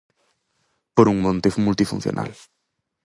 [0.95, 2.29] Por un monte multifuncional.